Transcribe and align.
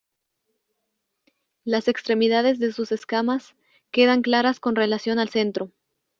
Las 1.63 1.87
extremidades 1.87 2.57
de 2.57 2.73
sus 2.73 2.91
escamas 2.91 3.53
quedan 3.91 4.23
claras 4.23 4.59
con 4.59 4.75
relación 4.75 5.19
al 5.19 5.29
centro. 5.29 5.71